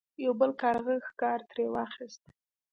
[0.25, 2.23] یو بل کارغه ښکار ترې واخیست.